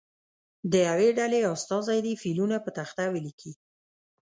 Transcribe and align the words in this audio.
د 0.71 0.73
یوې 0.87 1.09
ډلې 1.19 1.39
استازی 1.53 1.99
دې 2.05 2.13
فعلونه 2.21 2.57
په 2.61 2.69
تخته 2.77 3.03
ولیکي. 3.13 3.51